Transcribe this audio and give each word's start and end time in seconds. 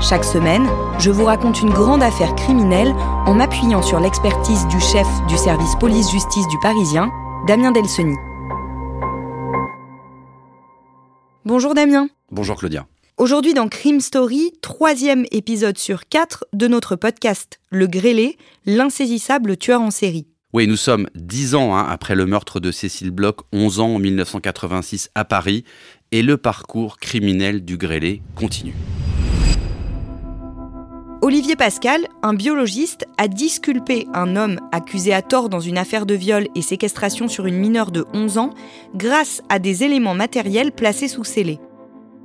Chaque 0.00 0.24
semaine, 0.24 0.66
je 0.98 1.10
vous 1.10 1.24
raconte 1.24 1.62
une 1.62 1.70
grande 1.70 2.02
affaire 2.02 2.34
criminelle 2.34 2.92
en 3.26 3.34
m'appuyant 3.34 3.82
sur 3.82 4.00
l'expertise 4.00 4.66
du 4.66 4.80
chef 4.80 5.06
du 5.28 5.36
service 5.36 5.74
police-justice 5.78 6.48
du 6.48 6.58
Parisien, 6.60 7.10
Damien 7.46 7.70
Delseny. 7.70 8.16
Bonjour 11.44 11.74
Damien. 11.74 12.08
Bonjour 12.30 12.56
Claudia. 12.56 12.86
Aujourd'hui 13.16 13.54
dans 13.54 13.68
Crime 13.68 14.00
Story, 14.00 14.52
troisième 14.62 15.24
épisode 15.30 15.78
sur 15.78 16.08
quatre 16.08 16.44
de 16.52 16.66
notre 16.66 16.96
podcast 16.96 17.60
Le 17.70 17.86
Grêlé, 17.86 18.36
l'insaisissable 18.66 19.56
tueur 19.56 19.80
en 19.80 19.90
série. 19.90 20.26
Oui, 20.52 20.66
nous 20.66 20.76
sommes 20.76 21.08
dix 21.14 21.54
ans 21.54 21.74
hein, 21.74 21.86
après 21.88 22.14
le 22.14 22.26
meurtre 22.26 22.60
de 22.60 22.70
Cécile 22.70 23.10
Bloch, 23.10 23.38
11 23.52 23.80
ans 23.80 23.94
en 23.94 23.98
1986 23.98 25.10
à 25.14 25.24
Paris, 25.24 25.64
et 26.10 26.22
le 26.22 26.36
parcours 26.36 26.98
criminel 26.98 27.64
du 27.64 27.76
grêlé 27.76 28.20
continue. 28.34 28.74
Olivier 31.24 31.54
Pascal, 31.54 32.08
un 32.24 32.34
biologiste, 32.34 33.06
a 33.16 33.28
disculpé 33.28 34.08
un 34.12 34.34
homme 34.34 34.58
accusé 34.72 35.14
à 35.14 35.22
tort 35.22 35.48
dans 35.48 35.60
une 35.60 35.78
affaire 35.78 36.04
de 36.04 36.14
viol 36.14 36.48
et 36.56 36.62
séquestration 36.62 37.28
sur 37.28 37.46
une 37.46 37.58
mineure 37.58 37.92
de 37.92 38.04
11 38.12 38.38
ans 38.38 38.50
grâce 38.96 39.40
à 39.48 39.60
des 39.60 39.84
éléments 39.84 40.16
matériels 40.16 40.72
placés 40.72 41.06
sous 41.06 41.22
scellé. 41.22 41.60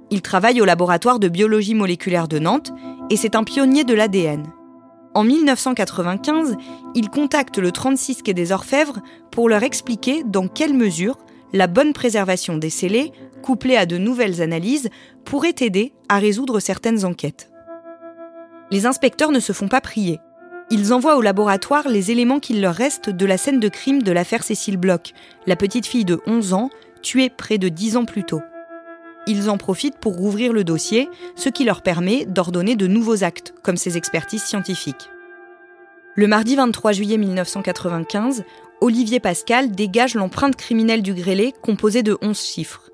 Il 0.09 0.23
travaille 0.23 0.61
au 0.61 0.65
laboratoire 0.65 1.19
de 1.19 1.27
biologie 1.27 1.75
moléculaire 1.75 2.27
de 2.27 2.39
Nantes 2.39 2.71
et 3.11 3.17
c'est 3.17 3.35
un 3.35 3.43
pionnier 3.43 3.83
de 3.83 3.93
l'ADN. 3.93 4.47
En 5.13 5.23
1995, 5.23 6.57
il 6.95 7.09
contacte 7.11 7.59
le 7.59 7.71
36 7.71 8.23
quai 8.23 8.33
des 8.33 8.51
Orfèvres 8.51 8.97
pour 9.29 9.47
leur 9.47 9.61
expliquer 9.61 10.23
dans 10.25 10.47
quelle 10.47 10.73
mesure 10.73 11.19
la 11.53 11.67
bonne 11.67 11.93
préservation 11.93 12.57
des 12.57 12.71
scellés, 12.71 13.11
couplée 13.43 13.77
à 13.77 13.85
de 13.85 13.99
nouvelles 13.99 14.41
analyses, 14.41 14.89
pourrait 15.23 15.55
aider 15.61 15.93
à 16.09 16.17
résoudre 16.17 16.59
certaines 16.59 17.05
enquêtes. 17.05 17.51
Les 18.71 18.85
inspecteurs 18.85 19.31
ne 19.31 19.39
se 19.39 19.53
font 19.53 19.67
pas 19.67 19.81
prier. 19.81 20.19
Ils 20.69 20.93
envoient 20.93 21.15
au 21.15 21.21
laboratoire 21.21 21.87
les 21.87 22.11
éléments 22.11 22.39
qu'il 22.39 22.61
leur 22.61 22.75
reste 22.75 23.09
de 23.09 23.25
la 23.25 23.37
scène 23.37 23.61
de 23.61 23.69
crime 23.69 24.03
de 24.03 24.11
l'affaire 24.11 24.43
Cécile 24.43 24.75
Bloch, 24.75 25.13
la 25.45 25.55
petite 25.55 25.85
fille 25.85 26.03
de 26.03 26.19
11 26.27 26.53
ans, 26.53 26.69
tuée 27.01 27.29
près 27.29 27.57
de 27.57 27.69
10 27.69 27.95
ans 27.95 28.05
plus 28.05 28.25
tôt. 28.25 28.41
Ils 29.25 29.49
en 29.49 29.57
profitent 29.57 29.97
pour 29.97 30.15
rouvrir 30.15 30.51
le 30.51 30.65
dossier, 30.65 31.09
ce 31.35 31.47
qui 31.47 31.63
leur 31.63 31.81
permet 31.81 32.25
d'ordonner 32.25 32.75
de 32.75 32.87
nouveaux 32.87 33.23
actes, 33.23 33.53
comme 33.63 33.77
ces 33.77 33.95
expertises 33.95 34.43
scientifiques. 34.43 35.09
Le 36.15 36.27
mardi 36.27 36.55
23 36.55 36.91
juillet 36.91 37.17
1995, 37.17 38.43
Olivier 38.81 39.19
Pascal 39.19 39.71
dégage 39.71 40.15
l'empreinte 40.15 40.55
criminelle 40.55 41.01
du 41.01 41.13
grêlé 41.13 41.53
composée 41.61 42.03
de 42.03 42.17
11 42.21 42.39
chiffres. 42.39 42.89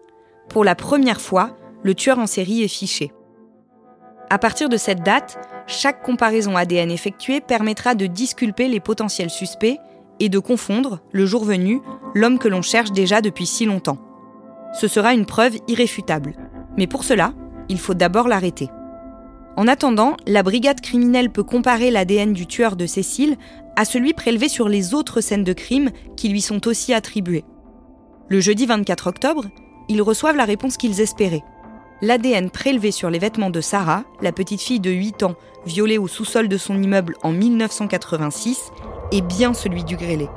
Pour 0.49 0.63
la 0.63 0.75
première 0.75 1.21
fois, 1.21 1.55
le 1.83 1.95
tueur 1.95 2.19
en 2.19 2.27
série 2.27 2.63
est 2.63 2.67
fiché. 2.67 3.11
À 4.29 4.39
partir 4.39 4.69
de 4.69 4.77
cette 4.77 5.03
date, 5.03 5.37
chaque 5.67 6.01
comparaison 6.03 6.55
ADN 6.55 6.91
effectuée 6.91 7.41
permettra 7.41 7.95
de 7.95 8.07
disculper 8.07 8.67
les 8.67 8.79
potentiels 8.79 9.29
suspects 9.29 9.77
et 10.19 10.29
de 10.29 10.39
confondre, 10.39 10.99
le 11.11 11.25
jour 11.25 11.43
venu, 11.43 11.81
l'homme 12.13 12.39
que 12.39 12.47
l'on 12.47 12.61
cherche 12.61 12.91
déjà 12.91 13.21
depuis 13.21 13.45
si 13.45 13.65
longtemps. 13.65 13.97
Ce 14.73 14.87
sera 14.87 15.13
une 15.13 15.25
preuve 15.25 15.57
irréfutable. 15.67 16.33
Mais 16.77 16.87
pour 16.87 17.03
cela, 17.03 17.33
il 17.69 17.79
faut 17.79 17.93
d'abord 17.93 18.27
l'arrêter. 18.27 18.69
En 19.55 19.67
attendant, 19.67 20.17
la 20.25 20.41
brigade 20.41 20.81
criminelle 20.81 21.29
peut 21.29 21.43
comparer 21.43 21.91
l'ADN 21.91 22.33
du 22.33 22.47
tueur 22.47 22.75
de 22.75 22.87
Cécile 22.87 23.37
à 23.75 23.85
celui 23.85 24.13
prélevé 24.13 24.49
sur 24.49 24.67
les 24.67 24.93
autres 24.95 25.21
scènes 25.21 25.43
de 25.43 25.53
crime 25.53 25.91
qui 26.17 26.29
lui 26.29 26.41
sont 26.41 26.67
aussi 26.67 26.93
attribuées. 26.93 27.45
Le 28.29 28.39
jeudi 28.39 28.65
24 28.65 29.07
octobre, 29.07 29.45
ils 29.89 30.01
reçoivent 30.01 30.37
la 30.37 30.45
réponse 30.45 30.77
qu'ils 30.77 31.01
espéraient. 31.01 31.43
L'ADN 32.03 32.49
prélevé 32.49 32.91
sur 32.91 33.09
les 33.09 33.17
vêtements 33.17 33.49
de 33.49 33.61
Sarah, 33.61 34.03
la 34.21 34.33
petite 34.33 34.61
fille 34.61 34.81
de 34.81 34.91
8 34.91 35.23
ans 35.23 35.35
violée 35.65 35.97
au 35.97 36.09
sous-sol 36.09 36.49
de 36.49 36.57
son 36.57 36.75
immeuble 36.83 37.15
en 37.23 37.31
1986, 37.31 38.73
est 39.13 39.21
bien 39.21 39.53
celui 39.53 39.85
du 39.85 39.95
grêlé. 39.95 40.27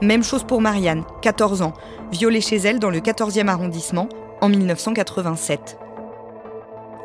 Même 0.00 0.24
chose 0.24 0.44
pour 0.44 0.62
Marianne, 0.62 1.04
14 1.20 1.60
ans, 1.60 1.74
violée 2.10 2.40
chez 2.40 2.56
elle 2.56 2.78
dans 2.78 2.88
le 2.88 3.00
14e 3.00 3.48
arrondissement 3.48 4.08
en 4.40 4.48
1987. 4.48 5.76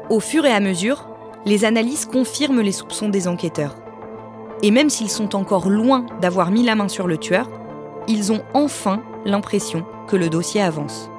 Au 0.10 0.22
fur 0.22 0.46
et 0.46 0.54
à 0.54 0.62
mesure, 0.62 1.10
les 1.46 1.66
analyses 1.66 2.06
confirment 2.06 2.62
les 2.62 2.72
soupçons 2.72 3.10
des 3.10 3.28
enquêteurs. 3.28 3.76
Et 4.64 4.72
même 4.72 4.90
s'ils 4.90 5.10
sont 5.10 5.36
encore 5.36 5.70
loin 5.70 6.06
d'avoir 6.22 6.52
mis 6.52 6.64
la 6.64 6.76
main 6.76 6.88
sur 6.88 7.06
le 7.06 7.18
tueur, 7.18 7.50
ils 8.08 8.32
ont 8.32 8.44
enfin 8.54 9.04
l'impression 9.26 9.84
que 10.08 10.16
le 10.16 10.30
dossier 10.30 10.62
avance. 10.62 11.10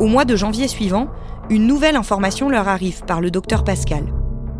Au 0.00 0.06
mois 0.06 0.24
de 0.24 0.36
janvier 0.36 0.68
suivant, 0.68 1.08
une 1.50 1.66
nouvelle 1.66 1.96
information 1.96 2.48
leur 2.48 2.68
arrive 2.68 3.02
par 3.04 3.20
le 3.20 3.32
docteur 3.32 3.64
Pascal. 3.64 4.04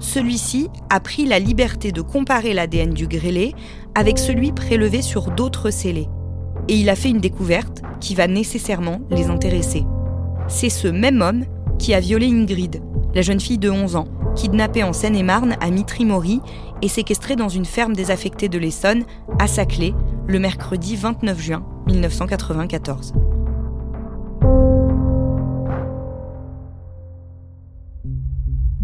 Celui-ci 0.01 0.69
a 0.91 0.99
pris 0.99 1.27
la 1.27 1.39
liberté 1.39 1.93
de 1.93 2.01
comparer 2.01 2.55
l'ADN 2.55 2.93
du 2.93 3.07
grêlé 3.07 3.55
avec 3.95 4.19
celui 4.19 4.51
prélevé 4.51 5.01
sur 5.01 5.31
d'autres 5.31 5.71
scellés. 5.71 6.09
Et 6.67 6.75
il 6.75 6.91
a 6.91 6.97
fait 6.97 7.11
une 7.11 7.21
découverte 7.21 7.83
qui 8.01 8.17
va 8.17 8.27
nécessairement 8.27 9.01
les 9.11 9.29
intéresser. 9.29 9.85
C'est 10.49 10.71
ce 10.71 10.89
même 10.89 11.23
homme 11.23 11.45
qui 11.79 11.95
a 11.95 12.01
violé 12.01 12.27
Ingrid, 12.27 12.83
la 13.15 13.23
jeune 13.23 13.41
fille 13.41 13.59
de 13.59 13.71
11 13.71 13.95
ans, 13.95 14.09
kidnappée 14.35 14.83
en 14.83 14.93
Seine-et-Marne 14.93 15.57
à 15.61 15.71
Mitry-Mory 15.71 16.41
et 16.83 16.89
séquestrée 16.89 17.37
dans 17.37 17.49
une 17.49 17.65
ferme 17.65 17.95
désaffectée 17.95 18.49
de 18.49 18.59
l'Essonne, 18.59 19.05
à 19.39 19.47
Saclay, 19.47 19.95
le 20.27 20.41
mercredi 20.41 20.97
29 20.97 21.41
juin 21.41 21.63
1994. 21.87 23.15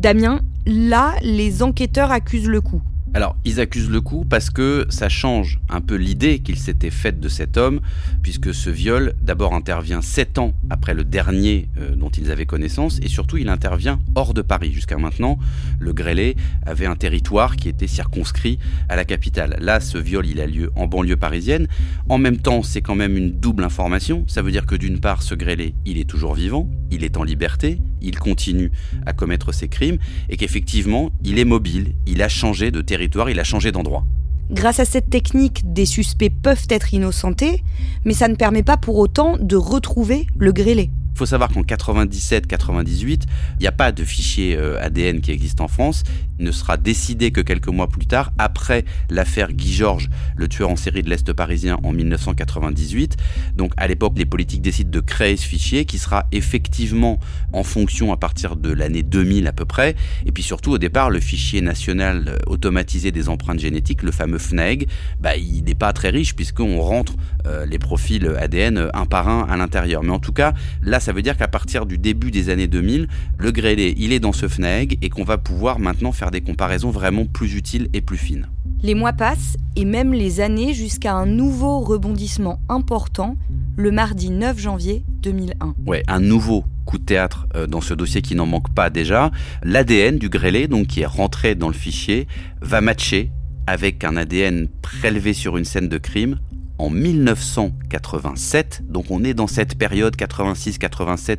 Damien, 0.04 0.40
là, 0.66 1.14
les 1.22 1.62
enquêteurs 1.62 2.10
accusent 2.12 2.50
le 2.50 2.60
coup. 2.60 2.82
Alors, 3.16 3.36
ils 3.44 3.60
accusent 3.60 3.90
le 3.90 4.00
coup 4.00 4.24
parce 4.28 4.50
que 4.50 4.86
ça 4.88 5.08
change 5.08 5.60
un 5.68 5.80
peu 5.80 5.94
l'idée 5.94 6.40
qu'ils 6.40 6.58
s'étaient 6.58 6.90
faite 6.90 7.20
de 7.20 7.28
cet 7.28 7.56
homme, 7.56 7.80
puisque 8.24 8.52
ce 8.52 8.70
viol 8.70 9.14
d'abord 9.22 9.54
intervient 9.54 10.02
sept 10.02 10.36
ans 10.36 10.52
après 10.68 10.94
le 10.94 11.04
dernier 11.04 11.68
euh, 11.78 11.94
dont 11.94 12.08
ils 12.08 12.32
avaient 12.32 12.44
connaissance, 12.44 12.98
et 13.02 13.08
surtout 13.08 13.36
il 13.36 13.48
intervient 13.48 14.00
hors 14.16 14.34
de 14.34 14.42
Paris. 14.42 14.72
Jusqu'à 14.72 14.98
maintenant, 14.98 15.38
le 15.78 15.92
Grêlé 15.92 16.34
avait 16.66 16.86
un 16.86 16.96
territoire 16.96 17.54
qui 17.54 17.68
était 17.68 17.86
circonscrit 17.86 18.58
à 18.88 18.96
la 18.96 19.04
capitale. 19.04 19.58
Là, 19.60 19.78
ce 19.78 19.96
viol, 19.96 20.26
il 20.26 20.40
a 20.40 20.48
lieu 20.48 20.72
en 20.74 20.88
banlieue 20.88 21.16
parisienne. 21.16 21.68
En 22.08 22.18
même 22.18 22.38
temps, 22.38 22.64
c'est 22.64 22.82
quand 22.82 22.96
même 22.96 23.16
une 23.16 23.30
double 23.30 23.62
information. 23.62 24.24
Ça 24.26 24.42
veut 24.42 24.50
dire 24.50 24.66
que 24.66 24.74
d'une 24.74 24.98
part, 24.98 25.22
ce 25.22 25.36
Grêlé, 25.36 25.76
il 25.86 25.98
est 25.98 26.10
toujours 26.10 26.34
vivant, 26.34 26.68
il 26.90 27.04
est 27.04 27.16
en 27.16 27.22
liberté, 27.22 27.78
il 28.02 28.18
continue 28.18 28.72
à 29.06 29.12
commettre 29.12 29.54
ses 29.54 29.68
crimes, 29.68 29.98
et 30.28 30.36
qu'effectivement, 30.36 31.12
il 31.22 31.38
est 31.38 31.44
mobile, 31.44 31.94
il 32.06 32.20
a 32.20 32.28
changé 32.28 32.72
de 32.72 32.80
territoire 32.80 33.03
il 33.28 33.40
a 33.40 33.44
changé 33.44 33.72
d'endroit. 33.72 34.04
Grâce 34.50 34.80
à 34.80 34.84
cette 34.84 35.08
technique, 35.08 35.72
des 35.72 35.86
suspects 35.86 36.32
peuvent 36.42 36.66
être 36.68 36.92
innocentés, 36.92 37.62
mais 38.04 38.12
ça 38.12 38.28
ne 38.28 38.34
permet 38.34 38.62
pas 38.62 38.76
pour 38.76 38.98
autant 38.98 39.36
de 39.40 39.56
retrouver 39.56 40.26
le 40.38 40.52
grêlé. 40.52 40.90
Il 41.14 41.18
faut 41.18 41.26
savoir 41.26 41.48
qu'en 41.50 41.62
97-98, 41.62 43.22
il 43.58 43.60
n'y 43.60 43.66
a 43.68 43.72
pas 43.72 43.92
de 43.92 44.04
fichier 44.04 44.56
euh, 44.56 44.82
ADN 44.82 45.20
qui 45.20 45.30
existe 45.30 45.60
en 45.60 45.68
France 45.68 46.02
ne 46.38 46.50
sera 46.50 46.76
décidé 46.76 47.30
que 47.30 47.40
quelques 47.40 47.68
mois 47.68 47.88
plus 47.88 48.06
tard, 48.06 48.32
après 48.38 48.84
l'affaire 49.10 49.52
Guy 49.52 49.72
Georges, 49.72 50.10
le 50.36 50.48
tueur 50.48 50.70
en 50.70 50.76
série 50.76 51.02
de 51.02 51.10
l'Est 51.10 51.32
parisien 51.32 51.78
en 51.82 51.92
1998. 51.92 53.16
Donc 53.56 53.72
à 53.76 53.86
l'époque, 53.86 54.14
les 54.16 54.26
politiques 54.26 54.62
décident 54.62 54.90
de 54.90 55.00
créer 55.00 55.36
ce 55.36 55.46
fichier 55.46 55.84
qui 55.84 55.98
sera 55.98 56.26
effectivement 56.32 57.20
en 57.52 57.62
fonction 57.62 58.12
à 58.12 58.16
partir 58.16 58.56
de 58.56 58.72
l'année 58.72 59.02
2000 59.02 59.46
à 59.46 59.52
peu 59.52 59.64
près. 59.64 59.94
Et 60.26 60.32
puis 60.32 60.42
surtout, 60.42 60.72
au 60.72 60.78
départ, 60.78 61.10
le 61.10 61.20
fichier 61.20 61.60
national 61.60 62.38
automatisé 62.46 63.12
des 63.12 63.28
empreintes 63.28 63.60
génétiques, 63.60 64.02
le 64.02 64.12
fameux 64.12 64.38
FNEG, 64.38 64.88
bah, 65.20 65.36
il 65.36 65.64
n'est 65.64 65.74
pas 65.74 65.92
très 65.92 66.10
riche 66.10 66.34
puisqu'on 66.34 66.80
rentre 66.80 67.14
euh, 67.46 67.66
les 67.66 67.78
profils 67.78 68.26
ADN 68.38 68.90
un 68.92 69.06
par 69.06 69.28
un 69.28 69.46
à 69.48 69.56
l'intérieur. 69.56 70.02
Mais 70.02 70.10
en 70.10 70.18
tout 70.18 70.32
cas, 70.32 70.54
là, 70.82 71.00
ça 71.04 71.12
veut 71.12 71.20
dire 71.20 71.36
qu'à 71.36 71.48
partir 71.48 71.84
du 71.84 71.98
début 71.98 72.30
des 72.30 72.48
années 72.48 72.66
2000, 72.66 73.08
le 73.36 73.52
grêlé, 73.52 73.94
il 73.98 74.14
est 74.14 74.20
dans 74.20 74.32
ce 74.32 74.48
FNEG 74.48 74.96
et 75.02 75.10
qu'on 75.10 75.22
va 75.22 75.36
pouvoir 75.36 75.78
maintenant 75.78 76.12
faire 76.12 76.30
des 76.30 76.40
comparaisons 76.40 76.90
vraiment 76.90 77.26
plus 77.26 77.54
utiles 77.54 77.90
et 77.92 78.00
plus 78.00 78.16
fines. 78.16 78.48
Les 78.82 78.94
mois 78.94 79.12
passent 79.12 79.58
et 79.76 79.84
même 79.84 80.14
les 80.14 80.40
années 80.40 80.72
jusqu'à 80.72 81.12
un 81.12 81.26
nouveau 81.26 81.80
rebondissement 81.80 82.58
important 82.70 83.36
le 83.76 83.90
mardi 83.90 84.30
9 84.30 84.58
janvier 84.58 85.04
2001. 85.20 85.74
Ouais, 85.84 86.02
un 86.08 86.20
nouveau 86.20 86.64
coup 86.86 86.96
de 86.96 87.04
théâtre 87.04 87.46
euh, 87.54 87.66
dans 87.66 87.82
ce 87.82 87.92
dossier 87.92 88.22
qui 88.22 88.34
n'en 88.34 88.46
manque 88.46 88.72
pas 88.72 88.88
déjà. 88.88 89.30
L'ADN 89.62 90.16
du 90.16 90.30
grêlé, 90.30 90.68
donc 90.68 90.86
qui 90.86 91.02
est 91.02 91.06
rentré 91.06 91.54
dans 91.54 91.68
le 91.68 91.74
fichier, 91.74 92.26
va 92.62 92.80
matcher 92.80 93.30
avec 93.66 94.04
un 94.04 94.16
ADN 94.16 94.68
prélevé 94.80 95.34
sur 95.34 95.58
une 95.58 95.66
scène 95.66 95.88
de 95.88 95.98
crime 95.98 96.38
en 96.78 96.90
1987. 96.90 98.82
Donc 98.88 99.06
on 99.10 99.24
est 99.24 99.34
dans 99.34 99.46
cette 99.46 99.76
période 99.76 100.16
86-87 100.16 101.38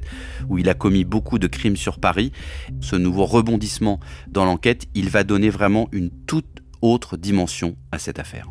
où 0.49 0.57
il 0.57 0.69
a 0.69 0.73
commis 0.73 1.03
beaucoup 1.03 1.39
de 1.39 1.47
crimes 1.47 1.77
sur 1.77 1.99
Paris. 1.99 2.31
Ce 2.81 2.95
nouveau 2.95 3.25
rebondissement 3.25 3.99
dans 4.27 4.45
l'enquête, 4.45 4.85
il 4.93 5.09
va 5.09 5.23
donner 5.23 5.49
vraiment 5.49 5.87
une 5.91 6.09
toute 6.09 6.61
autre 6.81 7.17
dimension 7.17 7.75
à 7.91 7.99
cette 7.99 8.19
affaire. 8.19 8.47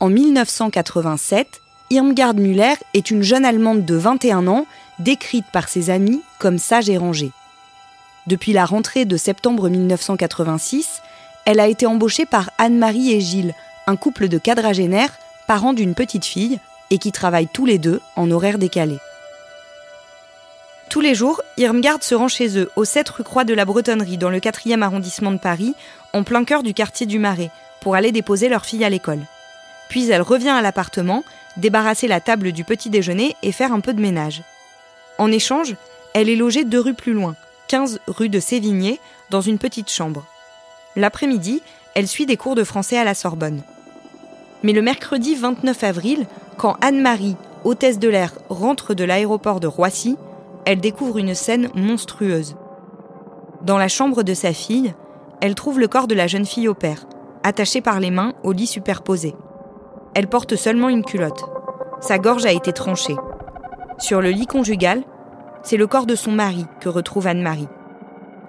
En 0.00 0.10
1987, 0.10 1.60
Irmgard 1.90 2.34
Müller 2.34 2.74
est 2.92 3.10
une 3.10 3.22
jeune 3.22 3.44
Allemande 3.44 3.84
de 3.84 3.94
21 3.94 4.46
ans, 4.48 4.66
décrite 4.98 5.46
par 5.52 5.68
ses 5.68 5.90
amis 5.90 6.20
comme 6.38 6.58
sage 6.58 6.90
et 6.90 6.98
rangée. 6.98 7.30
Depuis 8.26 8.52
la 8.52 8.64
rentrée 8.64 9.04
de 9.04 9.16
septembre 9.16 9.68
1986, 9.68 11.00
elle 11.46 11.60
a 11.60 11.68
été 11.68 11.86
embauchée 11.86 12.26
par 12.26 12.50
Anne-Marie 12.58 13.12
et 13.12 13.20
Gilles, 13.20 13.54
un 13.86 13.96
couple 13.96 14.28
de 14.28 14.38
quadragénaires, 14.38 15.12
parents 15.46 15.72
d'une 15.72 15.94
petite 15.94 16.24
fille, 16.24 16.58
et 16.90 16.98
qui 16.98 17.12
travaillent 17.12 17.48
tous 17.52 17.66
les 17.66 17.78
deux 17.78 18.00
en 18.16 18.30
horaire 18.30 18.58
décalé. 18.58 18.98
Tous 20.88 21.00
les 21.00 21.14
jours, 21.14 21.42
Irmgard 21.56 22.02
se 22.02 22.14
rend 22.14 22.28
chez 22.28 22.58
eux, 22.58 22.70
au 22.76 22.84
7 22.84 23.08
rue 23.08 23.24
Croix 23.24 23.44
de 23.44 23.54
la 23.54 23.64
Bretonnerie, 23.64 24.18
dans 24.18 24.30
le 24.30 24.38
4e 24.38 24.82
arrondissement 24.82 25.32
de 25.32 25.38
Paris, 25.38 25.74
en 26.12 26.22
plein 26.22 26.44
cœur 26.44 26.62
du 26.62 26.72
quartier 26.72 27.06
du 27.06 27.18
Marais, 27.18 27.50
pour 27.80 27.94
aller 27.94 28.12
déposer 28.12 28.48
leur 28.48 28.64
fille 28.64 28.84
à 28.84 28.90
l'école. 28.90 29.20
Puis 29.88 30.08
elle 30.10 30.22
revient 30.22 30.50
à 30.50 30.62
l'appartement, 30.62 31.24
débarrasser 31.56 32.08
la 32.08 32.20
table 32.20 32.52
du 32.52 32.64
petit 32.64 32.90
déjeuner 32.90 33.34
et 33.42 33.52
faire 33.52 33.72
un 33.72 33.80
peu 33.80 33.92
de 33.92 34.00
ménage. 34.00 34.42
En 35.18 35.30
échange, 35.32 35.76
elle 36.14 36.28
est 36.28 36.36
logée 36.36 36.64
deux 36.64 36.80
rues 36.80 36.94
plus 36.94 37.12
loin, 37.12 37.34
15 37.68 38.00
rue 38.06 38.28
de 38.28 38.40
Sévigné, 38.40 39.00
dans 39.30 39.40
une 39.40 39.58
petite 39.58 39.90
chambre. 39.90 40.24
L'après-midi, 40.96 41.62
elle 41.94 42.06
suit 42.06 42.26
des 42.26 42.36
cours 42.36 42.54
de 42.54 42.64
français 42.64 42.98
à 42.98 43.04
la 43.04 43.14
Sorbonne. 43.14 43.62
Mais 44.62 44.72
le 44.72 44.82
mercredi 44.82 45.34
29 45.34 45.84
avril, 45.84 46.26
quand 46.56 46.76
Anne-Marie, 46.80 47.36
hôtesse 47.64 47.98
de 47.98 48.08
l'air, 48.08 48.32
rentre 48.48 48.94
de 48.94 49.04
l'aéroport 49.04 49.60
de 49.60 49.66
Roissy, 49.66 50.16
elle 50.64 50.80
découvre 50.80 51.18
une 51.18 51.34
scène 51.34 51.68
monstrueuse. 51.74 52.56
Dans 53.62 53.78
la 53.78 53.88
chambre 53.88 54.22
de 54.22 54.34
sa 54.34 54.52
fille, 54.52 54.94
elle 55.40 55.54
trouve 55.54 55.80
le 55.80 55.88
corps 55.88 56.06
de 56.06 56.14
la 56.14 56.26
jeune 56.26 56.46
fille 56.46 56.68
au 56.68 56.74
père, 56.74 57.06
attaché 57.42 57.80
par 57.80 58.00
les 58.00 58.10
mains 58.10 58.34
au 58.42 58.52
lit 58.52 58.66
superposé. 58.66 59.34
Elle 60.14 60.28
porte 60.28 60.56
seulement 60.56 60.88
une 60.88 61.04
culotte. 61.04 61.44
Sa 62.00 62.18
gorge 62.18 62.46
a 62.46 62.52
été 62.52 62.72
tranchée. 62.72 63.16
Sur 63.98 64.20
le 64.20 64.30
lit 64.30 64.46
conjugal, 64.46 65.02
c'est 65.62 65.76
le 65.76 65.86
corps 65.86 66.06
de 66.06 66.14
son 66.14 66.32
mari 66.32 66.66
que 66.80 66.88
retrouve 66.88 67.26
Anne-Marie. 67.26 67.68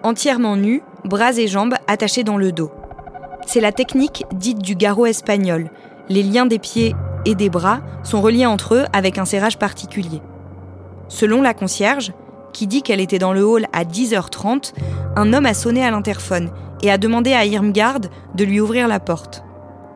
Entièrement 0.03 0.57
nu, 0.57 0.83
bras 1.05 1.37
et 1.37 1.47
jambes 1.47 1.75
attachés 1.87 2.23
dans 2.23 2.37
le 2.37 2.51
dos. 2.51 2.71
C'est 3.45 3.61
la 3.61 3.71
technique 3.71 4.25
dite 4.33 4.59
du 4.59 4.75
garrot 4.75 5.05
espagnol. 5.05 5.69
Les 6.09 6.23
liens 6.23 6.45
des 6.45 6.59
pieds 6.59 6.95
et 7.25 7.35
des 7.35 7.49
bras 7.49 7.81
sont 8.03 8.21
reliés 8.21 8.45
entre 8.45 8.75
eux 8.75 8.85
avec 8.93 9.17
un 9.17 9.25
serrage 9.25 9.57
particulier. 9.57 10.21
Selon 11.07 11.41
la 11.41 11.53
concierge, 11.53 12.13
qui 12.53 12.67
dit 12.67 12.81
qu'elle 12.81 13.01
était 13.01 13.19
dans 13.19 13.33
le 13.33 13.45
hall 13.45 13.65
à 13.73 13.83
10h30, 13.83 14.73
un 15.15 15.33
homme 15.33 15.45
a 15.45 15.53
sonné 15.53 15.83
à 15.83 15.91
l'interphone 15.91 16.49
et 16.81 16.91
a 16.91 16.97
demandé 16.97 17.33
à 17.33 17.45
Irmgard 17.45 17.99
de 18.33 18.43
lui 18.43 18.59
ouvrir 18.59 18.87
la 18.87 18.99
porte. 18.99 19.43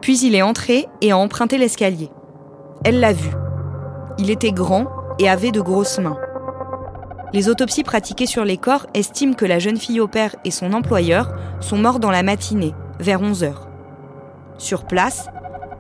Puis 0.01 0.19
il 0.19 0.35
est 0.35 0.41
entré 0.41 0.87
et 1.01 1.11
a 1.11 1.17
emprunté 1.17 1.57
l'escalier. 1.57 2.09
Elle 2.85 2.99
l'a 2.99 3.13
vu. 3.13 3.29
Il 4.17 4.29
était 4.29 4.51
grand 4.51 4.87
et 5.19 5.29
avait 5.29 5.51
de 5.51 5.61
grosses 5.61 5.99
mains. 5.99 6.17
Les 7.31 7.47
autopsies 7.47 7.83
pratiquées 7.83 8.25
sur 8.25 8.43
les 8.43 8.57
corps 8.57 8.87
estiment 8.95 9.33
que 9.33 9.45
la 9.45 9.59
jeune 9.59 9.77
fille 9.77 9.99
au 9.99 10.07
père 10.07 10.35
et 10.45 10.51
son 10.51 10.73
employeur 10.73 11.31
sont 11.59 11.77
morts 11.77 11.99
dans 11.99 12.09
la 12.09 12.23
matinée, 12.23 12.73
vers 12.99 13.21
11 13.21 13.43
h 13.43 13.53
Sur 14.57 14.85
place, 14.85 15.27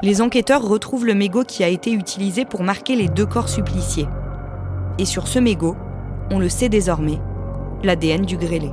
les 0.03 0.21
enquêteurs 0.21 0.61
retrouvent 0.61 1.07
le 1.07 1.15
mégot 1.15 1.43
qui 1.43 1.63
a 1.63 1.67
été 1.67 1.91
utilisé 1.91 2.45
pour 2.45 2.61
marquer 2.61 2.95
les 2.95 3.07
deux 3.07 3.25
corps 3.25 3.49
suppliciés. 3.49 4.05
Et 4.99 5.05
sur 5.05 5.27
ce 5.27 5.39
mégot, 5.39 5.75
on 6.29 6.37
le 6.37 6.49
sait 6.49 6.69
désormais, 6.69 7.19
l'ADN 7.83 8.25
du 8.25 8.37
grêlé. 8.37 8.69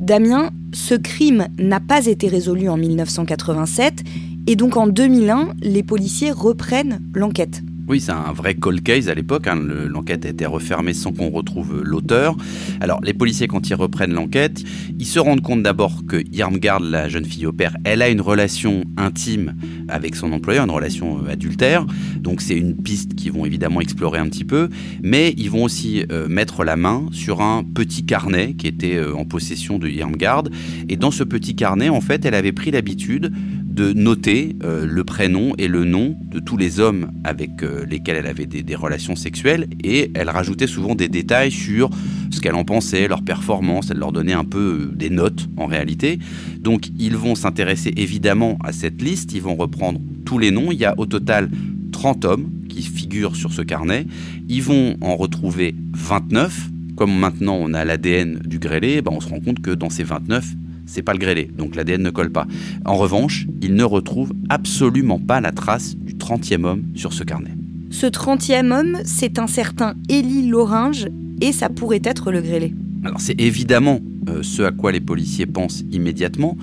Damien, 0.00 0.50
ce 0.72 0.96
crime 0.96 1.46
n'a 1.56 1.78
pas 1.78 2.06
été 2.06 2.26
résolu 2.26 2.68
en 2.68 2.76
1987 2.76 4.02
et 4.48 4.56
donc 4.56 4.76
en 4.76 4.88
2001, 4.88 5.50
les 5.62 5.84
policiers 5.84 6.32
reprennent 6.32 7.00
l'enquête. 7.14 7.62
Oui, 7.90 8.00
c'est 8.00 8.12
un 8.12 8.32
vrai 8.32 8.54
cold 8.54 8.84
case 8.84 9.08
à 9.08 9.14
l'époque. 9.14 9.48
Hein. 9.48 9.56
L'enquête 9.88 10.24
a 10.24 10.28
été 10.28 10.46
refermée 10.46 10.92
sans 10.92 11.10
qu'on 11.10 11.28
retrouve 11.28 11.82
l'auteur. 11.82 12.36
Alors, 12.80 13.00
les 13.02 13.12
policiers, 13.12 13.48
quand 13.48 13.68
ils 13.68 13.74
reprennent 13.74 14.12
l'enquête, 14.12 14.62
ils 15.00 15.06
se 15.06 15.18
rendent 15.18 15.40
compte 15.40 15.64
d'abord 15.64 16.06
que 16.06 16.22
Yarmgard, 16.30 16.78
la 16.78 17.08
jeune 17.08 17.24
fille 17.24 17.46
au 17.46 17.52
père, 17.52 17.76
elle 17.82 18.00
a 18.02 18.08
une 18.08 18.20
relation 18.20 18.84
intime 18.96 19.56
avec 19.88 20.14
son 20.14 20.30
employeur, 20.30 20.62
une 20.62 20.70
relation 20.70 21.18
euh, 21.18 21.32
adultère. 21.32 21.84
Donc, 22.20 22.42
c'est 22.42 22.56
une 22.56 22.76
piste 22.76 23.16
qu'ils 23.16 23.32
vont 23.32 23.44
évidemment 23.44 23.80
explorer 23.80 24.20
un 24.20 24.28
petit 24.28 24.44
peu. 24.44 24.68
Mais 25.02 25.34
ils 25.36 25.50
vont 25.50 25.64
aussi 25.64 26.04
euh, 26.12 26.28
mettre 26.28 26.62
la 26.62 26.76
main 26.76 27.06
sur 27.10 27.40
un 27.40 27.64
petit 27.64 28.06
carnet 28.06 28.54
qui 28.54 28.68
était 28.68 28.98
euh, 28.98 29.16
en 29.16 29.24
possession 29.24 29.80
de 29.80 29.88
Yarmgard. 29.88 30.44
Et 30.88 30.96
dans 30.96 31.10
ce 31.10 31.24
petit 31.24 31.56
carnet, 31.56 31.88
en 31.88 32.00
fait, 32.00 32.24
elle 32.24 32.36
avait 32.36 32.52
pris 32.52 32.70
l'habitude 32.70 33.32
de 33.70 33.92
noter 33.92 34.56
euh, 34.64 34.84
le 34.84 35.04
prénom 35.04 35.54
et 35.56 35.68
le 35.68 35.84
nom 35.84 36.16
de 36.22 36.40
tous 36.40 36.56
les 36.56 36.80
hommes 36.80 37.10
avec 37.22 37.62
euh, 37.62 37.86
lesquels 37.86 38.16
elle 38.16 38.26
avait 38.26 38.46
des, 38.46 38.74
relations 38.74 39.14
sexuelles. 39.14 39.68
Et 39.84 40.10
elle 40.14 40.28
rajoutait 40.28 40.66
souvent 40.66 40.94
des 40.94 41.08
détails 41.08 41.52
sur 41.52 41.88
ce 42.30 42.40
qu'elle 42.40 42.56
en 42.56 42.64
pensait, 42.64 43.06
leur 43.06 43.22
performance, 43.22 43.90
elle 43.90 43.98
leur 43.98 44.12
donnait 44.12 44.32
un 44.32 44.44
peu 44.44 44.90
euh, 44.90 44.96
des 44.96 45.10
notes 45.10 45.48
en 45.56 45.66
réalité. 45.66 46.18
Donc 46.58 46.88
ils 46.98 47.16
vont 47.16 47.34
s'intéresser 47.34 47.92
évidemment 47.96 48.58
à 48.64 48.72
cette 48.72 49.00
liste, 49.00 49.32
ils 49.32 49.42
vont 49.42 49.54
reprendre 49.56 50.00
tous 50.24 50.38
les 50.38 50.50
noms, 50.50 50.72
il 50.72 50.78
y 50.78 50.84
a 50.84 50.94
au 50.98 51.06
total 51.06 51.48
30 51.92 52.24
hommes 52.24 52.50
qui 52.68 52.82
figurent 52.82 53.36
sur 53.36 53.52
ce 53.52 53.62
carnet, 53.62 54.06
ils 54.48 54.62
vont 54.62 54.96
en 55.00 55.16
retrouver 55.16 55.74
29 55.92 56.70
comme 57.00 57.18
maintenant 57.18 57.56
on 57.58 57.72
a 57.72 57.82
l'ADN 57.86 58.40
du 58.44 58.58
grêlé, 58.58 59.00
ben 59.00 59.12
on 59.14 59.20
se 59.20 59.28
rend 59.30 59.40
compte 59.40 59.60
que 59.62 59.70
dans 59.70 59.88
ces 59.88 60.04
29, 60.04 60.44
c'est 60.90 61.02
pas 61.02 61.12
le 61.12 61.18
grêlé, 61.18 61.48
donc 61.56 61.76
l'ADN 61.76 62.02
ne 62.02 62.10
colle 62.10 62.30
pas. 62.30 62.46
En 62.84 62.96
revanche, 62.96 63.46
il 63.62 63.74
ne 63.74 63.84
retrouve 63.84 64.32
absolument 64.48 65.20
pas 65.20 65.40
la 65.40 65.52
trace 65.52 65.96
du 65.96 66.14
30e 66.14 66.64
homme 66.64 66.82
sur 66.94 67.12
ce 67.12 67.22
carnet. 67.22 67.52
Ce 67.90 68.06
30e 68.06 68.72
homme, 68.72 68.98
c'est 69.04 69.38
un 69.38 69.46
certain 69.46 69.94
Élie 70.08 70.48
Loringe, 70.48 71.06
et 71.40 71.52
ça 71.52 71.68
pourrait 71.68 72.02
être 72.04 72.32
le 72.32 72.42
grêlé. 72.42 72.74
Alors 73.04 73.20
c'est 73.20 73.40
évidemment 73.40 74.00
euh, 74.28 74.42
ce 74.42 74.62
à 74.62 74.72
quoi 74.72 74.92
les 74.92 75.00
policiers 75.00 75.46
pensent 75.46 75.84
immédiatement. 75.90 76.56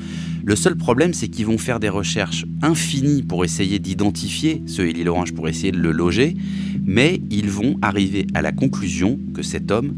Le 0.45 0.55
seul 0.55 0.75
problème, 0.75 1.13
c'est 1.13 1.27
qu'ils 1.27 1.45
vont 1.45 1.57
faire 1.57 1.79
des 1.79 1.89
recherches 1.89 2.45
infinies 2.61 3.23
pour 3.23 3.43
essayer 3.43 3.79
d'identifier 3.79 4.61
ce 4.67 4.81
Élie 4.81 5.03
Loringe, 5.03 5.33
pour 5.33 5.47
essayer 5.47 5.71
de 5.71 5.79
le 5.79 5.91
loger, 5.91 6.35
mais 6.85 7.21
ils 7.31 7.49
vont 7.49 7.77
arriver 7.81 8.27
à 8.33 8.41
la 8.41 8.51
conclusion 8.51 9.19
que 9.33 9.41
cet 9.41 9.71
homme 9.71 9.95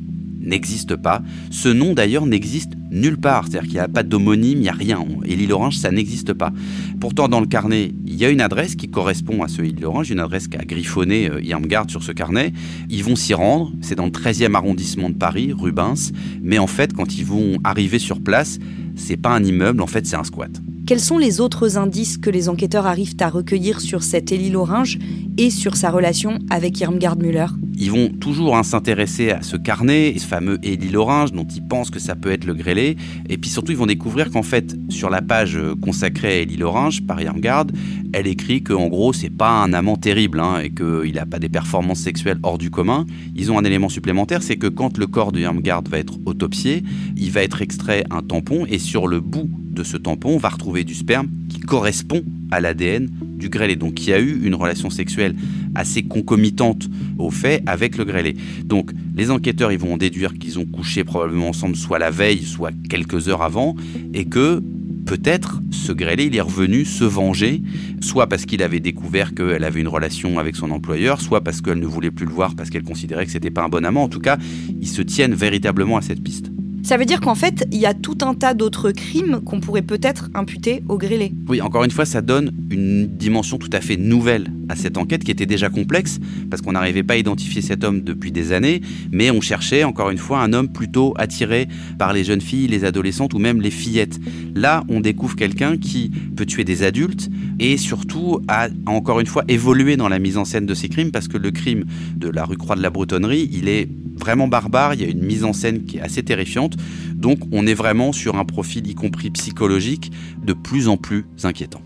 n'existe 0.50 0.96
pas. 0.96 1.22
Ce 1.51 1.70
nom 1.70 1.94
d'ailleurs 1.94 2.25
n'existe 2.25 2.74
nulle 2.91 3.18
part, 3.18 3.46
c'est-à-dire 3.46 3.70
qu'il 3.70 3.74
n'y 3.74 3.79
a 3.79 3.88
pas 3.88 4.03
d'homonyme, 4.03 4.58
il 4.58 4.62
n'y 4.62 4.70
a 4.70 4.74
rien. 4.74 5.06
Et 5.25 5.36
l'île 5.36 5.53
orange, 5.53 5.77
ça 5.77 5.91
n'existe 5.91 6.34
pas. 6.34 6.51
Pourtant, 7.00 7.27
dans 7.27 7.39
le 7.39 7.46
carnet, 7.46 7.94
il 8.06 8.15
y 8.15 8.25
a 8.25 8.29
une 8.29 8.41
adresse 8.41 8.75
qui 8.75 8.89
correspond 8.89 9.44
à 9.44 9.48
ce 9.48 9.62
Île-Orange, 9.62 10.10
une 10.10 10.20
adresse 10.20 10.48
qu'a 10.48 10.65
griffonné 10.65 11.29
euh, 11.29 11.41
Irmgard 11.41 11.89
sur 11.89 12.03
ce 12.03 12.12
carnet. 12.12 12.51
Ils 12.89 13.03
vont 13.03 13.15
s'y 13.15 13.34
rendre, 13.34 13.72
c'est 13.82 13.96
dans 13.96 14.06
le 14.06 14.12
13e 14.12 14.56
arrondissement 14.56 15.10
de 15.10 15.15
Paris, 15.15 15.53
Rubens, 15.53 16.12
mais 16.41 16.58
en 16.58 16.68
fait, 16.68 16.94
quand 16.94 17.18
ils 17.18 17.25
vont 17.25 17.58
arriver 17.63 18.00
sur 18.00 18.22
place, 18.22 18.60
c'est 18.96 19.18
pas 19.18 19.29
un 19.29 19.44
immeuble, 19.44 19.82
en 19.82 19.88
fait, 19.88 20.06
c'est 20.06 20.18
un 20.18 20.24
squat. 20.24 20.51
Quels 20.89 21.00
sont 21.00 21.20
les 21.20 21.39
autres 21.39 21.77
indices 21.77 22.18
que 22.18 22.32
les 22.32 22.50
enquêteurs 22.50 22.88
arrivent 22.88 23.15
à 23.20 23.29
recueillir 23.29 23.79
sur 23.79 24.01
cet 24.01 24.32
Élie 24.32 24.50
Loringe 24.50 24.98
et 25.39 25.51
sur 25.51 25.77
sa 25.77 25.89
relation 25.89 26.38
avec 26.50 26.81
Irmgard 26.81 27.17
Müller 27.17 27.46
Ils 27.77 27.91
vont 27.91 28.10
toujours 28.10 28.58
hein, 28.58 28.63
s'intéresser 28.63 29.31
à 29.31 29.41
ce 29.41 29.55
carnet, 29.55 30.13
ce 30.17 30.27
fameux 30.27 30.60
Élie 30.63 30.89
Loringe 30.89 31.31
dont 31.31 31.48
ils 31.48 31.65
pensent 31.65 31.89
que 31.89 32.00
ça 32.00 32.17
peut 32.17 32.29
être 32.29 32.43
le 32.43 32.53
grêlé. 32.53 32.98
Et 33.29 33.38
puis 33.38 33.50
surtout, 33.50 33.72
ils 33.72 33.77
vont 33.77 33.86
découvrir 33.86 34.31
qu'en 34.31 34.43
fait, 34.43 34.75
sur 34.89 35.10
la 35.10 35.22
page 35.22 35.55
euh, 35.55 35.75
consacrée 35.81 36.27
à 36.27 36.36
Élie 36.41 36.58
Loringe 36.58 37.03
par 37.08 37.22
Irmgard, 37.22 37.67
elle 38.12 38.27
écrit 38.27 38.63
qu'en 38.63 38.88
gros, 38.88 39.13
c'est 39.13 39.29
pas 39.29 39.50
un 39.50 39.72
amant 39.72 39.96
terrible 39.96 40.41
hein, 40.41 40.60
et 40.60 40.72
qu'il 40.72 41.13
n'a 41.15 41.25
pas 41.25 41.39
des 41.39 41.48
performances 41.48 42.00
sexuelles 42.00 42.39
hors 42.43 42.58
du 42.58 42.69
commun. 42.69 43.05
Ils 43.34 43.50
ont 43.50 43.58
un 43.58 43.63
élément 43.63 43.88
supplémentaire, 43.88 44.43
c'est 44.43 44.58
que 44.58 44.67
quand 44.67 44.98
le 44.98 45.08
corps 45.08 45.31
de 45.31 45.39
Irmgard 45.39 45.84
va 45.89 46.00
être 46.00 46.15
autopsié, 46.25 46.84
il 47.15 47.31
va 47.31 47.43
être 47.43 47.62
extrait 47.62 48.03
un 48.12 48.24
tampon 48.24 48.65
et 48.67 48.77
sur 48.77 49.08
le 49.08 49.22
bout 49.22 49.50
de 49.79 49.83
ce 49.86 49.98
tampon, 49.98 50.31
on 50.36 50.38
va 50.38 50.50
retrouver 50.50 50.83
du 50.83 50.93
sperme 50.93 51.29
qui 51.48 51.62
correspond 51.62 52.21
à 52.51 52.59
l'ADN 52.59 53.09
du 53.38 53.48
grêlé. 53.50 53.77
Donc 53.77 54.05
il 54.05 54.13
a 54.13 54.19
eu 54.19 54.41
une 54.43 54.53
relation 54.53 54.89
sexuelle 54.89 55.36
assez 55.74 56.03
concomitante 56.03 56.89
au 57.17 57.31
fait 57.31 57.63
avec 57.65 57.98
le 57.98 58.03
grêlé. 58.03 58.36
Donc 58.65 58.91
les 59.15 59.31
enquêteurs 59.31 59.71
ils 59.71 59.79
vont 59.79 59.93
en 59.93 59.98
déduire 59.98 60.33
qu'ils 60.33 60.59
ont 60.59 60.65
couché 60.65 61.05
probablement 61.05 61.50
ensemble 61.50 61.77
soit 61.77 61.98
la 61.98 62.12
veille, 62.12 62.43
soit 62.43 62.71
quelques 62.89 63.29
heures 63.29 63.41
avant, 63.41 63.75
et 64.13 64.25
que 64.25 64.62
peut-être 65.05 65.62
ce 65.71 65.93
grêlé 65.93 66.25
il 66.25 66.36
est 66.36 66.41
revenu 66.41 66.83
se 66.83 67.05
venger, 67.05 67.62
soit 68.01 68.27
parce 68.27 68.45
qu'il 68.45 68.62
avait 68.62 68.81
découvert 68.81 69.33
qu'elle 69.33 69.63
avait 69.63 69.79
une 69.79 69.88
relation 69.88 70.39
avec 70.39 70.57
son 70.57 70.71
employeur, 70.71 71.21
soit 71.21 71.41
parce 71.41 71.62
qu'elle 71.62 71.79
ne 71.79 71.88
voulait 71.88 72.12
plus 72.12 72.25
le 72.25 72.33
voir 72.33 72.53
parce 72.55 72.69
qu'elle 72.69 72.83
considérait 72.83 73.25
que 73.25 73.31
c'était 73.31 73.50
pas 73.50 73.63
un 73.63 73.69
bon 73.69 73.86
amant. 73.86 74.03
En 74.03 74.09
tout 74.09 74.19
cas, 74.19 74.38
ils 74.81 74.89
se 74.89 75.01
tiennent 75.01 75.33
véritablement 75.33 75.95
à 75.95 76.01
cette 76.01 76.21
piste. 76.21 76.51
Ça 76.83 76.98
veut 76.98 77.05
dire 77.05 77.21
qu'en 77.21 77.36
fait, 77.36 77.67
il 77.71 77.79
y 77.79 77.86
a 77.86 77.93
tout 77.93 78.17
un 78.21 78.33
tas 78.33 78.53
d'autres 78.53 78.91
crimes 78.91 79.41
qu'on 79.45 79.59
pourrait 79.59 79.81
peut-être 79.81 80.29
imputer 80.33 80.83
au 80.88 80.98
grêlé. 80.98 81.33
Oui, 81.48 81.62
encore 81.62 81.83
une 81.83 81.91
fois, 81.91 82.05
ça 82.05 82.21
donne 82.21 82.51
une 82.69 83.07
dimension 83.07 83.57
tout 83.57 83.69
à 83.74 83.81
fait 83.81 83.98
nouvelle 83.98 84.48
à 84.70 84.76
cette 84.76 84.98
enquête 84.98 85.24
qui 85.24 85.32
était 85.32 85.46
déjà 85.46 85.70
complexe 85.70 86.20
parce 86.50 86.62
qu'on 86.62 86.72
n'arrivait 86.72 87.04
pas 87.04 87.16
à 87.16 87.18
identifier 87.18 87.62
cet 87.62 87.84
homme 87.84 88.02
depuis 88.02 88.32
des 88.32 88.52
années, 88.52 88.82
mais 89.12 89.32
on 89.32 89.42
cherchait 89.42 89.84
encore 89.84 90.10
une 90.12 90.18
fois 90.18 90.40
un 90.40 90.54
homme 90.54 90.70
plutôt 90.70 91.14
attiré 91.18 91.68
par 91.98 92.14
les 92.14 92.24
jeunes 92.24 92.42
filles, 92.42 92.68
les 92.68 92.86
adolescentes 92.86 93.34
ou 93.34 93.40
même 93.40 93.62
les 93.62 93.72
fillettes. 93.72 94.20
Là, 94.56 94.84
on 94.88 95.00
découvre 95.00 95.36
quelqu'un 95.36 95.78
qui 95.78 96.12
peut 96.36 96.46
tuer 96.46 96.64
des 96.64 96.84
adultes 96.84 97.30
et 97.60 97.78
surtout 97.78 98.40
a 98.48 98.70
encore 98.86 99.20
une 99.20 99.28
fois 99.28 99.44
évolué 99.48 99.98
dans 99.98 100.08
la 100.08 100.20
mise 100.20 100.38
en 100.38 100.46
scène 100.46 100.66
de 100.66 100.74
ces 100.74 100.90
crimes 100.90 101.12
parce 101.12 101.28
que 101.28 101.38
le 101.38 101.52
crime 101.52 101.86
de 102.16 102.30
la 102.30 102.46
rue 102.46 102.58
Croix 102.58 102.76
de 102.76 102.82
la 102.82 102.90
Bretonnerie, 102.90 103.50
il 103.52 103.68
est 103.68 103.90
vraiment 104.18 104.48
barbare, 104.48 104.94
il 104.94 105.02
y 105.02 105.04
a 105.06 105.08
une 105.08 105.24
mise 105.24 105.44
en 105.44 105.54
scène 105.54 105.86
qui 105.86 105.98
est 105.98 106.02
assez 106.02 106.24
terrifiante. 106.24 106.76
Donc 107.16 107.40
on 107.52 107.66
est 107.66 107.74
vraiment 107.74 108.12
sur 108.12 108.38
un 108.38 108.46
profil, 108.46 108.88
y 108.88 108.96
compris 108.96 109.30
psychologique, 109.32 110.12
de 110.44 110.54
plus 110.54 110.88
en 110.88 110.98
plus 110.98 111.26
inquiétant. 111.44 111.82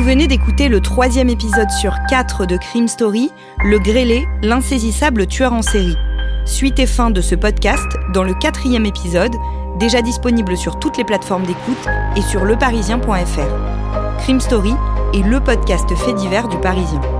Vous 0.00 0.06
venez 0.06 0.28
d'écouter 0.28 0.68
le 0.68 0.80
troisième 0.80 1.28
épisode 1.28 1.70
sur 1.70 1.94
quatre 2.08 2.46
de 2.46 2.56
Crime 2.56 2.88
Story, 2.88 3.30
Le 3.62 3.78
Grêlé, 3.78 4.26
l'insaisissable 4.40 5.26
tueur 5.26 5.52
en 5.52 5.60
série. 5.60 5.94
Suite 6.46 6.78
et 6.78 6.86
fin 6.86 7.10
de 7.10 7.20
ce 7.20 7.34
podcast 7.34 7.86
dans 8.14 8.22
le 8.22 8.32
quatrième 8.32 8.86
épisode, 8.86 9.36
déjà 9.78 10.00
disponible 10.00 10.56
sur 10.56 10.78
toutes 10.78 10.96
les 10.96 11.04
plateformes 11.04 11.44
d'écoute 11.44 11.86
et 12.16 12.22
sur 12.22 12.46
leparisien.fr. 12.46 14.20
Crime 14.20 14.40
Story 14.40 14.72
est 15.12 15.22
le 15.22 15.38
podcast 15.38 15.94
fait 15.94 16.14
divers 16.14 16.48
du 16.48 16.56
Parisien. 16.56 17.19